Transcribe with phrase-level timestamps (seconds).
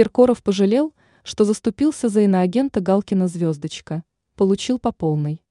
[0.00, 0.94] Киркоров пожалел,
[1.24, 4.02] что заступился за иноагента Галкина «Звездочка»,
[4.34, 5.44] получил по полной.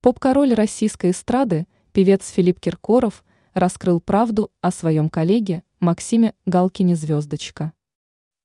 [0.00, 3.22] Поп-король российской эстрады, певец Филипп Киркоров,
[3.52, 7.74] раскрыл правду о своем коллеге Максиме Галкине «Звездочка».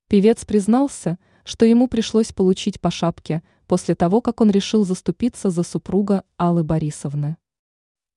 [0.09, 5.63] Певец признался, что ему пришлось получить по шапке после того, как он решил заступиться за
[5.63, 7.37] супруга Аллы Борисовны.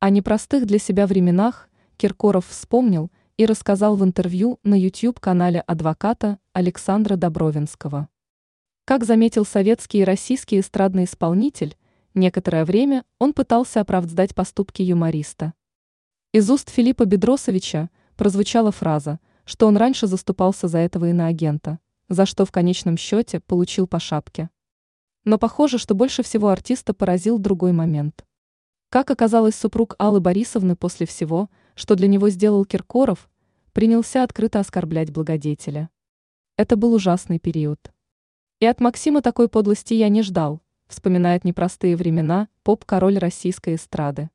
[0.01, 1.69] О непростых для себя временах
[1.99, 8.09] Киркоров вспомнил и рассказал в интервью на YouTube-канале адвоката Александра Добровинского.
[8.85, 11.77] Как заметил советский и российский эстрадный исполнитель,
[12.15, 15.55] некоторое время он пытался оправдать поступки юмориста.
[16.33, 22.45] Из уст Филиппа Бедросовича прозвучала фраза, что он раньше заступался за этого иноагента, за что
[22.45, 24.51] в конечном счете получил по шапке.
[25.25, 28.25] Но похоже, что больше всего артиста поразил другой момент.
[28.91, 33.29] Как оказалось, супруг Аллы Борисовны после всего, что для него сделал Киркоров,
[33.75, 35.91] принялся открыто оскорблять благодетеля.
[36.57, 37.93] Это был ужасный период.
[38.61, 44.31] И от Максима такой подлости я не ждал, вспоминает непростые времена поп-король российской эстрады.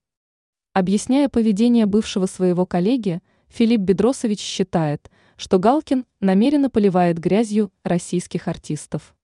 [0.72, 9.16] Объясняя поведение бывшего своего коллеги, Филипп Бедросович считает, что Галкин намеренно поливает грязью российских артистов.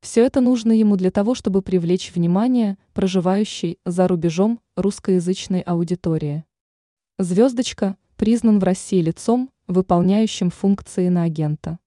[0.00, 6.44] Все это нужно ему для того, чтобы привлечь внимание проживающей за рубежом русскоязычной аудитории.
[7.18, 11.78] Звездочка признан в России лицом, выполняющим функции на агента.